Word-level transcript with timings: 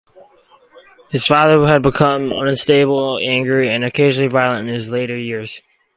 His 1.11 1.27
father 1.27 1.63
had 1.67 1.83
become 1.83 2.31
unstable, 2.31 3.19
angry 3.19 3.69
and 3.69 3.83
occasionally 3.83 4.29
violent 4.29 4.67
in 4.67 4.73
his 4.73 4.89
later 4.89 5.15
years. 5.15 5.61